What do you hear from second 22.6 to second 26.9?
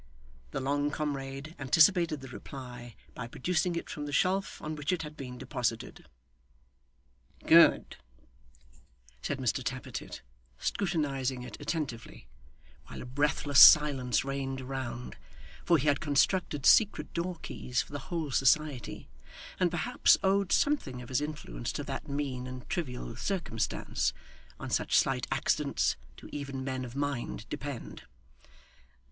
trivial circumstance on such slight accidents do even men